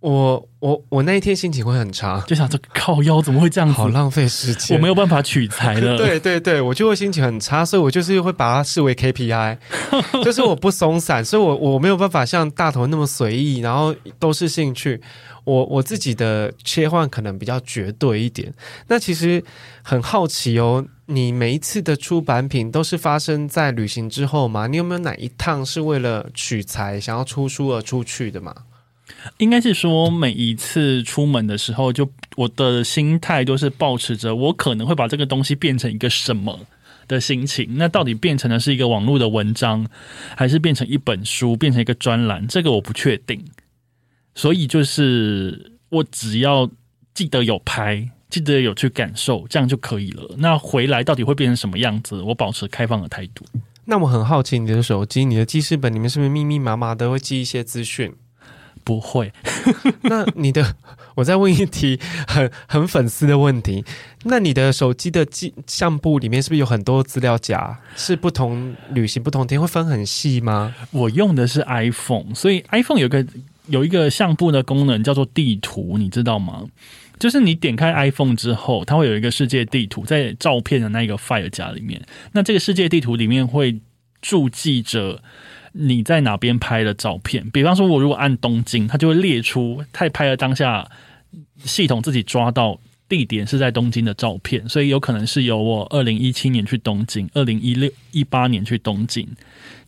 [0.00, 5.98] 我我我那一天心情会很差，就想着靠腰怎么会这样子，好浪费时间，我没有办法取材了。
[5.98, 9.58] 对对对，我就会心情很差，所以我就是会把它视为 KPI，
[10.24, 15.00] 就是我不松散，所以我我没有办法像大头那么随意，然后都是兴趣。
[15.44, 18.52] 我我自己的切换可能比较绝对一点。
[18.88, 19.42] 那其实
[19.82, 24.66] 很好奇哦，你每一次的出版品都是发生在旅行之后吗？
[24.66, 28.54] 你有没有哪一趟是为了取材想要出书而出去的吗？
[29.38, 36.60] 应该是说，每一次出门的时候，就我的心态都是保持着我可能会把这个东西变成一个什么
[37.06, 37.76] 的心情。
[37.76, 39.86] 那到底变成的是一个网络的文章，
[40.36, 42.46] 还是变成一本书，变成一个专栏？
[42.46, 43.44] 这个我不确定。
[44.34, 46.70] 所以就是我只要
[47.12, 50.36] 记得有拍，记得有去感受，这样就可以了。
[50.38, 52.22] 那回来到底会变成什么样子？
[52.22, 53.44] 我保持开放的态度。
[53.84, 58.14] 那我很好奇，你的手机、你的记事本里面是不是密密麻麻的会记一些资讯？
[58.84, 59.32] 不会，
[60.02, 60.76] 那你的
[61.16, 63.84] 我再问一题很很粉丝的问题，
[64.24, 67.78] 那你的手机的记相簿里面是不是有很多资料夹？
[67.96, 70.74] 是不同旅行不同天会分很细吗？
[70.92, 73.24] 我用的是 iPhone，所以 iPhone 有个
[73.66, 76.64] 有一个相簿的功能叫做地图，你知道吗？
[77.18, 82.00] 就是你点开 iPhone 之后，它会有一个世界地图在照片的那个 file 夹里面。
[82.32, 83.78] 那这个世界地图里面会
[84.22, 85.22] 注记着。
[85.72, 87.48] 你在哪边拍的照片？
[87.50, 90.88] 比方说，我如果按东京，它就会列出他拍了当下
[91.64, 92.78] 系统自己抓到
[93.08, 99.26] 地点是在东京的照片，所以有可能是由我二零一七年去东京，二零一六一八年去东京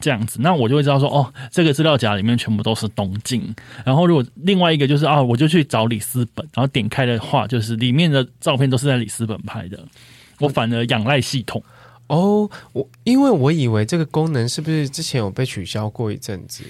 [0.00, 3.54] 这样子，那我就会知道说，哦，这个资料夹里面全部都是东京。
[3.84, 9.84] 然后如果另外一个就是啊，我就去找里斯本，然后点开的话，就是里面的照片都是在里斯本拍的，
[10.38, 11.62] 我反而仰赖系统。
[12.12, 16.62] 哦，我因为我以为这个功能是不是之前有被取消过一阵子？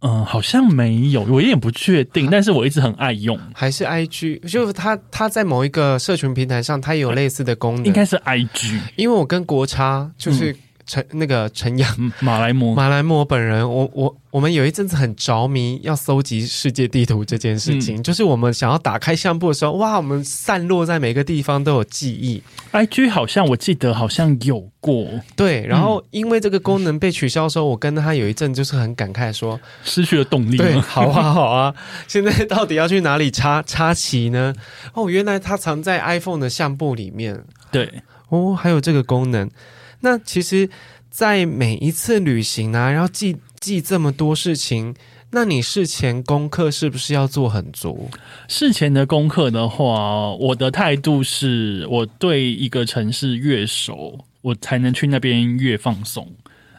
[0.00, 3.38] 嗯，好像没有，我有点不确定，但是我一直很爱用。
[3.52, 8.78] 还是 IG，就是它它在某一个社群平台上，它有类似的功能，应该是 IG。
[8.96, 10.56] 因为我跟国差就是。
[10.88, 22.42] 嗯陈那个陈阳马来貘马来貘本人，我我我们有一阵子很着迷要搜集世界地图这件事情，嗯、就是我们想要打开相簿的时候，哇，我们散落在每个地方都有记忆。
[22.72, 30.56] IG 好像我记得好像有过，对，然后因为这个功能被取消的时候，我跟他有一阵就是很感慨说失去了动力。
[30.56, 31.74] 对，好啊好啊，
[32.06, 34.54] 现在到底要去哪里插插旗呢？
[34.94, 37.44] 哦，原来它藏在 iPhone 的相簿里面。
[37.70, 39.50] 对，哦，还有这个功能。
[40.00, 40.68] 那其实，
[41.10, 44.94] 在每一次旅行啊，然后记记这么多事情，
[45.32, 48.08] 那你事前功课是不是要做很足？
[48.46, 56.30] 事前的功课的话，我的态度是我对一个城市越熟，我才能去那边越放松，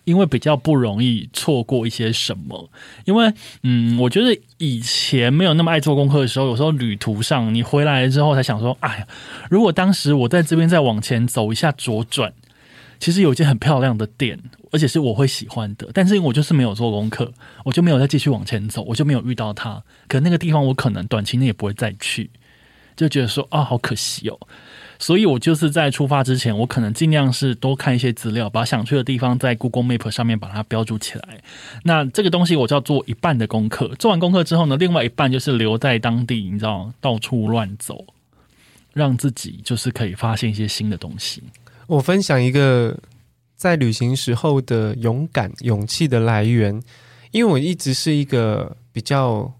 [0.05, 2.69] 因为比较不容易错过一些什么。
[3.03, 3.31] 因为，
[3.63, 9.07] 嗯，我觉得以前没有那么爱做功课的时候，有时候旅途上你回来之后才想说，哎呀，
[9.49, 12.33] 如果当时我在这边再往前走一下左转。
[12.99, 14.37] 其实有一间很漂亮的店，
[14.71, 17.31] 而且是我会喜欢的，但是因为我就是没有做功课，
[17.63, 19.81] 我就没有再继续往前走，我就没有遇到它。
[20.07, 22.29] 可那个地方我可能短期内也不会再去，
[22.95, 24.37] 就觉得说啊，好可惜哦。
[25.01, 31.41] 所以我就是在出发之前，我可能尽量是多看一些资料，把想去的地方在 Google Map 上面把它标注起来。
[31.83, 38.05] 那这个东西我就要做一半的功课，做完功课之后呢，另外一半就是留在当地，你知道，到处乱走，
[38.91, 41.41] 让自己就是可以发现一些新的东西。
[41.89, 42.95] 我分享一个
[43.55, 46.79] 在旅行时候的勇敢、勇气的来源，
[47.31, 49.51] 因为我一直是一个比较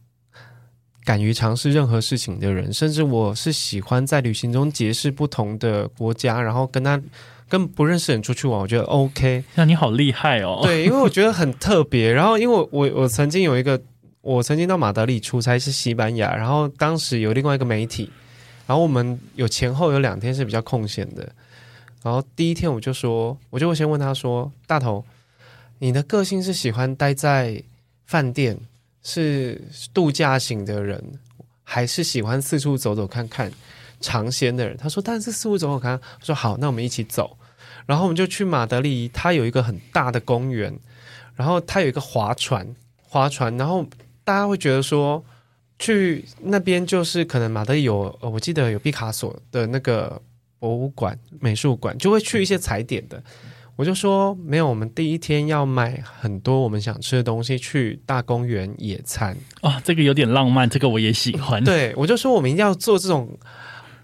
[1.04, 7.02] 敢于尝试任何事情的人，甚至我是喜欢在旅行中结识不同的国家，然后跟他
[7.48, 9.44] 跟不认识人出去玩，我觉得 OK。
[9.56, 10.60] 那你好厉害哦！
[10.62, 12.14] 对，因为我觉得很特别。
[12.14, 13.82] 然后，因为我我，我曾经有一个，
[14.22, 18.12] 我曾经到马德里出差是西班牙，然后当时有另外一个媒体，
[18.68, 21.28] 然后我们有前后有两天是比较空闲的。
[22.02, 25.04] 然后第一天我就说，我就会先问他说：“大头，
[25.80, 27.62] 你的个性是喜欢待在
[28.06, 28.58] 饭店，
[29.04, 29.62] 是
[29.94, 31.20] 度假型的人，
[31.62, 33.52] 还是喜欢四处走走看看
[34.00, 37.38] 尝鲜的人？”他说：“但是四处走走看看。”我说：“好，那我们一起走。”
[37.86, 40.74] 然后我们就去马德里，它有一个很大的公园，
[41.36, 43.58] 然后它有一个划船，划船。
[43.58, 43.86] 然后
[44.24, 45.22] 大家会觉得说，
[45.78, 50.22] 去那边就是可能马德里有，我记得有毕卡索的那个。
[50.60, 53.24] 博物馆、美术馆就会去一些踩点的，
[53.76, 59.36] 我就说没有，我们第一天要买很多我们想吃的东西去大公园野餐。
[59.62, 61.64] 哦，这个有点浪漫，这个我也喜欢。
[61.64, 63.30] 对，我就说我们一定要做这种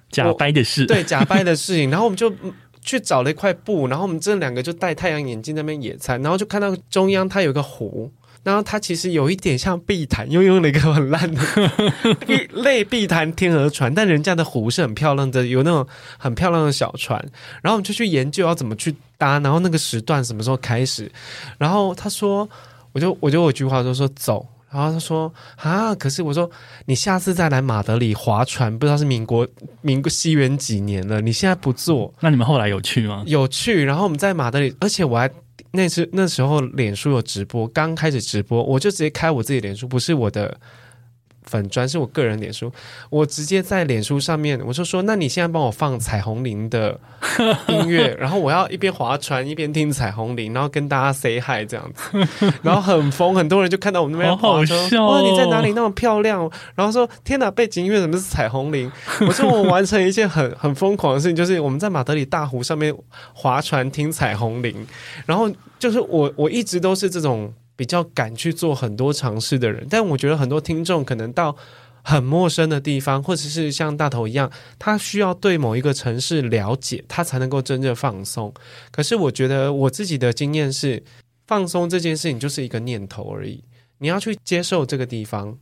[0.09, 1.91] 假掰的事，对，假掰的事情。
[1.91, 2.33] 然后我们就
[2.81, 8.11] 去找了一块布，然后我们这两个就戴太阳眼镜在那边野餐，然后就看到中央它有一个湖。
[8.45, 11.41] 然后它其实有一点像碧潭，又用了一个很烂的
[12.53, 15.85] 类碧潭天鹅船，但人家的湖是很漂亮的，有那种
[16.19, 17.19] 很漂亮的小船。
[17.63, 21.11] 然后我们就去研究要怎么去搭，然后那个时段什么时候开始。
[21.57, 22.47] 然后他说，
[22.91, 24.45] 我就我就有句话就说走。
[24.69, 26.47] 然后他说啊，可是我说
[26.85, 29.47] 你下次再来马德里划船，不知道是民国
[29.81, 33.23] 民国西元几年了，你现在不坐，那你们后来有去吗？
[33.25, 33.83] 有去。
[33.83, 35.27] 然后我们在马德里，而且我还。
[35.75, 40.57] 那次那时候，脸书有直播，刚开始直播，我就直接开我自己脸书，不是我的。
[41.45, 42.71] 粉砖是我个人脸书，
[43.09, 46.99] 我直接在脸书上面，我就说，那你现在帮我放彩虹铃的
[47.69, 52.27] 音乐，然后我要一边划船一边听彩虹铃，然后跟大家 say hi 这样子，
[52.63, 56.49] 然后很疯，很多人就看到我们那边，好好笑哦，哇，你在哪里那么漂亮？
[56.75, 58.91] 然后说，天哪，背景音乐怎么是彩虹铃？
[59.21, 62.95] 我说我完成一件很很疯狂的事情，就是我们在马德里大湖上面
[63.33, 64.85] 划船听彩虹铃，
[65.25, 67.53] 然后就是我我一直都是这种。
[67.75, 71.55] 比较敢去做很多尝试的人，但我觉得很多听众可能到
[72.03, 78.53] 很陌生的地方，或者是像大头一样，他需要对某一个城市了解，他才能够真正放松。
[78.91, 81.03] 可是我觉得我自己的经验是，
[81.47, 83.63] 放松这件事情就是一个念头而已，
[83.97, 85.57] 你要去接受这个地方，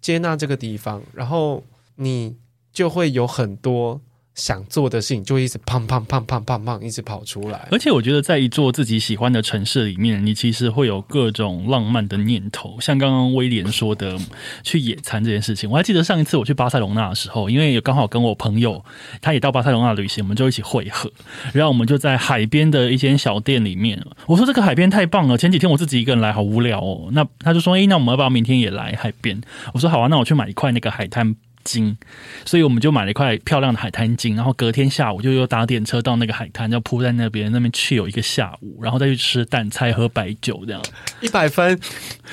[0.00, 1.64] 接纳这个地方，然后
[1.96, 2.36] 你
[2.72, 4.00] 就会有很多。
[4.38, 14.16] 想做的事情就一直胖胖胖胖胖胖一直跑出来，而且我觉得在一座自己喜欢的城市里面，你其实会有各种浪漫的念头，像刚刚威廉说的
[14.62, 15.68] 去野餐这件事情。
[15.68, 18.84] 我还记得上一次我去巴塞隆纳的时候，因为刚好跟我朋友
[19.20, 21.10] 他也到巴塞隆纳旅行，我们就一起会合，
[21.52, 24.00] 然后我们就在海边的一间小店里面。
[24.26, 27.08] 我说这个海边太棒了，前几天我自己一个人来好无聊哦。
[27.10, 29.40] 那他就说：“诶，那我们要不要明天也来海边？”
[29.74, 31.34] 我说：“好啊，那我去买一块那个海滩。”
[31.64, 31.96] 金，
[32.44, 40.82] 所以我们就买了一块漂亮的海滩巾，然后隔天下午就又搭电车到那个海滩，就铺在那边，那边去有一个下午，然后再去吃淡菜、喝白酒，这样
[41.20, 41.78] 一百分，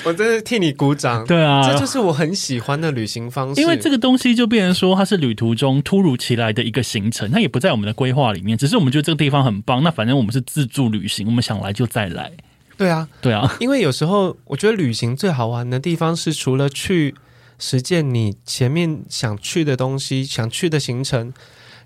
[0.04, 1.26] 我真的替你鼓掌。
[1.26, 3.60] 对啊，这就是我很喜欢的旅行方式。
[3.60, 9.82] 因为这个东西就变成说，它是旅途中突如其来的一个行程，它也不在我们的规划里面，只是我们觉得这个地方很棒。
[9.82, 12.32] 那反正我们是自助旅行，我们想来就再来。
[12.76, 17.14] 对啊，对啊，因为有时候我觉得旅行最好玩的地方是除了去。
[17.58, 21.32] 实践你前面想去的东西，想去的行程，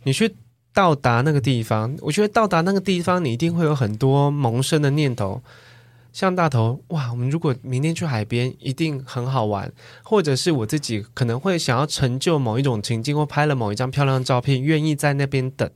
[0.04, 0.34] 你去
[0.72, 1.96] 到达那个地方。
[2.00, 5.42] 我觉得到达那个地方，你一定会有很多萌生的念头。
[6.12, 9.70] 像大头，哇，我们如果明天去海边，一定很好玩。
[10.02, 15.70] 或者是我自己可能会想要成就某一种情境，或拍了某一张漂亮的照片，愿意在那边等。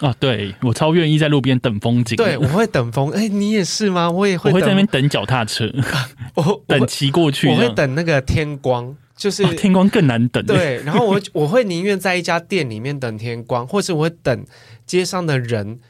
[0.00, 2.16] 啊，对，我超愿意在路边等风景。
[2.16, 3.10] 对，我会等风。
[3.10, 4.10] 哎，你也是吗？
[4.10, 4.50] 我也会。
[4.50, 5.72] 我会在那边等脚踏车，
[6.34, 7.48] 我等骑过去。
[7.48, 8.96] 我会等那个天光。
[9.18, 10.80] 就是、哦、天光更难等，对。
[10.84, 14.46] 然后我 我会宁愿在一家店里面等天光，或是我会等
[14.86, 15.80] 街上的人。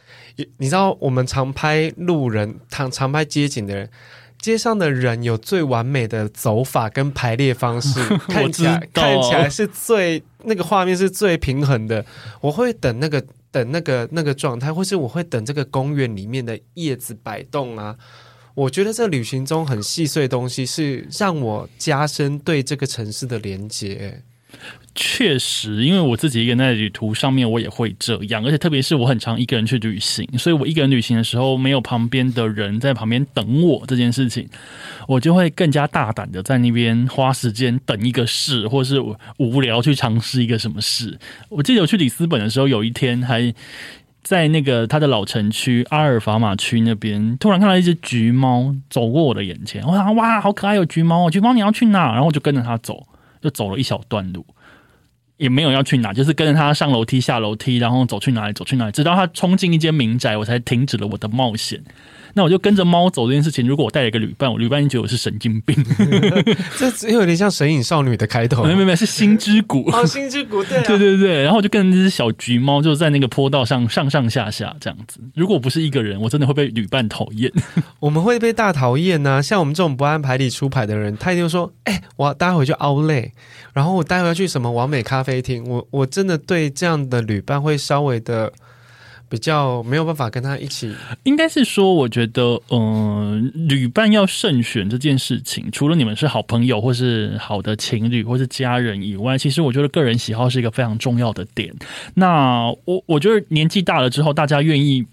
[0.56, 3.90] 你知道，我们常拍路人，常常拍街景的人，
[4.40, 8.00] 街上的人有最完美的走法跟排列方式，
[8.30, 12.06] 看起来看起来是最那个画面是最平衡的。
[12.40, 13.20] 我会等那个
[13.50, 17.96] 等那个那个状态，或是我会等这个公园里面的叶子摆动啊。
[18.58, 24.20] 我觉得这旅行中很细碎的东西，是让我加深对这个城市的连接。
[24.96, 28.44] 确实，因为我自己一个人在旅途上面，我也会这样。
[28.44, 34.48] 而且特别是我很常一个人去旅行，所以我一个人旅行的时候，没有旁边的人在旁边等我这件事情，
[35.06, 39.00] 我就会更加大胆的在那边花时间等一个事，或是
[39.36, 41.16] 无聊去尝试一个什么事。
[41.48, 43.54] 我记得我去里斯本的时候，有一天还。
[44.22, 51.30] 在那个他的老城区阿尔法马区那边，突然看到一只橘猫走过我的眼前，我想哇，好可爱，有橘猫哦！
[51.30, 52.12] 橘猫你要去哪？
[52.12, 53.06] 然后我就跟着他走，
[53.40, 54.44] 就走了一小段路，
[55.38, 61.82] 也没有要去哪，就是跟着他上楼梯、下楼梯，然后走去哪里，走去哪里，直到他冲进一间民宅，我才停止了我的冒险。
[62.34, 63.66] 那我就跟着猫走这件事情。
[63.66, 65.76] 如果我带了一个旅伴，我旅伴觉得我是神经病。
[66.76, 68.64] 这只有点像《神隐少女》的开头。
[68.64, 69.88] 没没没，是星之谷。
[69.90, 71.42] 哦，星之谷，对、啊、 对对对。
[71.42, 75.20] 然后我就跟着这只小橘猫，就在那个坡道上上上下下这样子。
[75.34, 77.52] 如果不是一个人，我真的会被旅伴讨厌。
[78.00, 79.42] 我们会被大讨厌呢。
[79.42, 83.30] 像我们这种不按牌理出牌的人，他一定说：“哎、欸，我待会就 Outlet，
[83.72, 88.52] 然后我待会要去什么完美咖啡厅。”我我真的对这样的旅伴会稍微的。
[89.28, 101.74] 比较没有办法跟他一起，应该是说，我觉得，嗯、呃，旅伴要慎选这件事情，除了你们是好朋友或是好的情侣或是家人以外，其实我觉得个人喜好是一个非常重要的点。
[102.14, 105.04] 那我我觉得年纪大了之后，大家愿意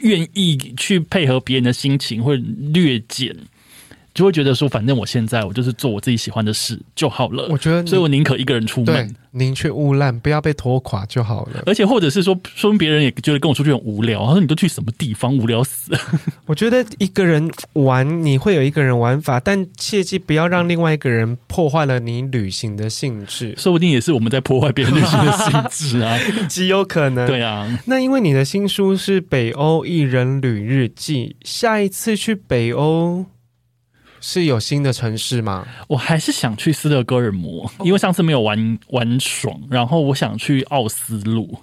[0.00, 3.34] 愿意去配合别人的心情，会略减。
[4.14, 7.48] 就会觉得说，反正我现在我就是做我自己喜欢的事就好了。
[7.50, 11.62] 我觉得，所以我宁可一个人出门，宁缺毋滥，不要被拖垮就好了。
[11.66, 14.24] 而且，或者是说，说明别人也觉得跟我出去很无聊。
[14.24, 15.36] 他说：“你都去什么地方？
[15.36, 15.92] 无聊死。
[16.46, 23.52] ”我觉得一个人玩，你会有一个人玩法，但切记不要让另外一个人破坏了你旅行的兴致。
[23.58, 26.16] 说不定也是我们在破坏别人旅行的兴致啊，
[26.48, 27.26] 极有可能。
[27.26, 33.26] 对啊，那因为你的新书是《北欧一人旅日记》，下一次去北欧。
[34.26, 35.68] 是有新的城市吗？
[35.86, 39.60] 我还是想去斯德哥尔摩，因为上次没有玩玩爽。
[39.68, 41.58] 然后我想去奥斯陆，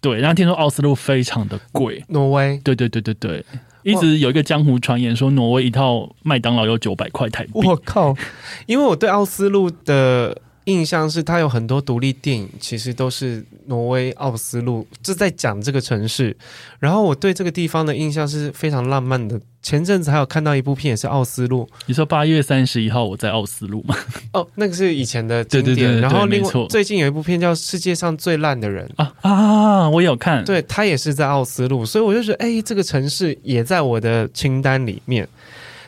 [0.00, 2.02] 对，然后听说奥斯陆非常的贵。
[2.08, 3.44] 挪威，对对对对对，
[3.82, 7.50] 一直有一个江湖传言说挪威一套麦当劳有九百块台币。
[7.52, 8.16] 我靠！
[8.64, 16.36] 因为我对奥斯陆的印象是，他有很多独立电影，其实都是挪威奥斯陆，就在讲这个城市。
[16.78, 19.40] 然后我对这个地方的印象是非常浪漫的。
[19.62, 21.68] 前阵子还有看到一部片，也是奥斯陆。
[21.86, 23.96] 你说八月三十一号我在奥斯陆吗？
[24.32, 25.74] 哦，那个是以前的经典。
[25.74, 30.44] 对对对对，然后另外最近有一部片叫《世界上最烂的人》啊啊，我有看。
[30.44, 35.28] 对，他也是在奥斯陆，所以我就觉得，哎，这个城市也在我的清单里面。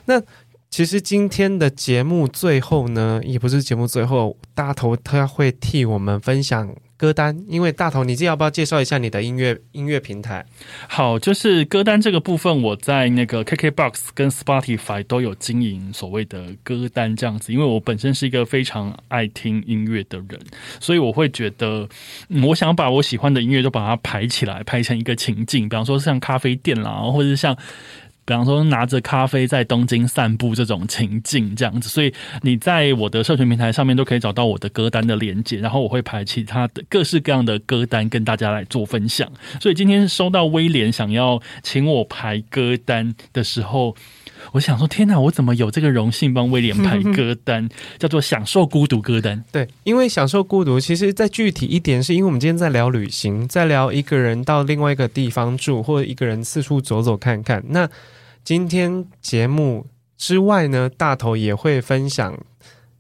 [0.06, 0.20] 那
[0.70, 7.36] 其实今天的节目最后呢，也不是节目最后，大头他会替我们分享歌单。
[7.48, 10.46] 因为大头，你这要不要介绍一下你的音乐音乐平台？
[10.88, 17.52] 好，就是歌单这个部分，我在那个 KKBOX 跟 Spotify 都有经营所谓的歌单这样子。
[17.52, 20.40] 因为我本身是一个非常爱听音乐的人，
[20.78, 21.88] 所以我会觉得，
[22.28, 27.58] 嗯，我想把我喜欢的音乐都把它排起来，排成一个情境，比方说像咖啡店啦，或者像。
[28.30, 39.28] 比方说拿着咖啡在东京散步这种情境这样子，所以你在我的社群平台上面都可以找到我的歌单的连接，然后我会排其他的各式各样的歌单跟大家来做分享。
[39.60, 43.96] 所以今天收到威廉想要请我排歌单的时候，
[44.52, 47.68] 我想说天哪，我怎么有这个荣幸帮威廉排歌单？
[47.98, 49.42] 叫做享受孤独歌单。
[49.50, 57.60] 对，因为享受孤独，其实再具体一点，是因为我们今天在聊旅行，在聊一个人到另外一个地方住，或者一个人四处走走看看。
[57.70, 57.90] 那
[58.42, 59.86] 今天节目
[60.16, 62.38] 之外呢，大头也会分享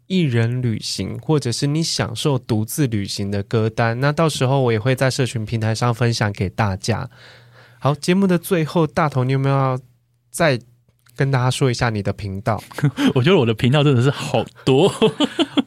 [0.06, 3.98] 一人旅行，或者是你享受独自旅行的歌单。
[4.00, 7.08] 那到时候我也会在社群平台上分享给大家。
[7.78, 9.78] 好，节目的最后，大头你有没有要
[10.30, 10.60] 再
[11.16, 12.62] 跟大家说一下你的频道？
[13.14, 14.92] 我觉得我的频道真的是好多。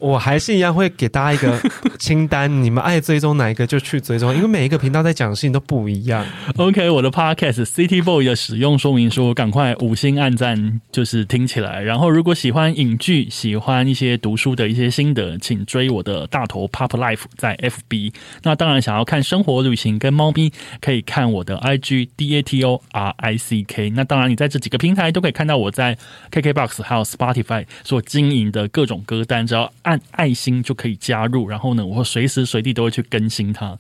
[0.04, 1.58] 我还是一样会给大家一个
[1.98, 6.26] 清单，你们爱追踪哪一个就去追踪，因为每一个频道在讲的事情都不一样。
[6.58, 11.82] OK，我的 Podcast City Boy 的使用说明书，赶快五星按赞，就是听起来。
[11.82, 18.12] 然后，如果喜欢影剧、喜欢一些读书的一些心得，请追我的大头 Pop Life 在 FB。
[18.42, 20.52] 那当然，想要看生活、旅行跟猫咪，
[20.82, 23.90] 可以看我的 IG D A T O R I C K。
[23.92, 25.98] 那当然，你在这几个平台都可以看到我在
[26.30, 29.93] KKBOX 还有 Spotify 所经营的各种歌单，只要按。
[29.94, 33.78] 按爱心就可以加入，然后呢，我随时随地都会去更新它。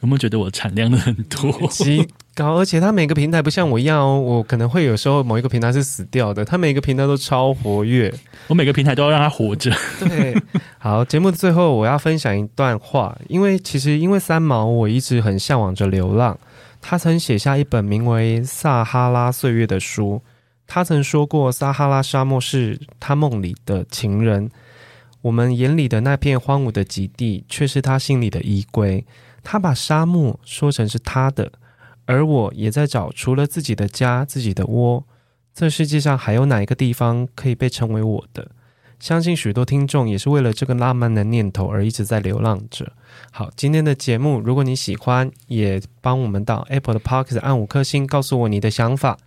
[0.00, 1.52] 有没有觉得我产量的很多？
[1.68, 8.12] 极高，而且它每个平台不像我一样哦，我可能会有时候某一个平台是死掉的，它每个平台都超活跃。
[8.46, 9.72] 我每个平台都要让它活着。
[9.98, 10.36] 对，
[10.78, 16.38] 好，节目的最后我要分享一段话，因为其实因为三毛，我一直很向往着流浪。
[16.80, 20.22] 他曾写下一本名为《撒哈拉岁月》的书，
[20.66, 24.48] 他曾说过，撒哈拉沙漠是他梦里的情人。
[25.26, 29.04] 我们眼里的那片荒芜的极地，却是他心里的依归。
[29.42, 31.50] 他把沙漠说成是他的，
[32.04, 35.04] 而我也在找除了自己的家、自己的窝，
[35.52, 38.52] 这世界上还有哪一个地方可以被称为我的？
[39.00, 42.92] 相信许多听众也是为了这个浪漫的念头而一直在流浪着。
[43.32, 49.18] 好，今天的节目，如果你喜欢，也帮我们到 Apple 的 Podcast 按五颗星，告诉我你的想法。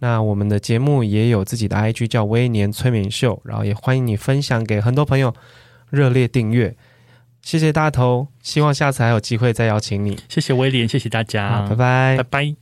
[0.00, 5.34] 那我们的节目也有自己的 IG 叫威廉催眠秀，然后也欢迎你分享给很多朋友，
[5.90, 6.76] 热烈订阅，
[7.42, 10.18] 谢谢大头，希望下次还有机会再邀请你。
[10.28, 12.54] 谢谢威廉，谢谢大家，拜拜，拜拜。